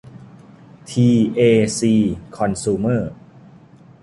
[0.89, 1.39] ที เอ
[1.79, 1.93] ซี
[2.35, 3.11] คอนซูเมอร์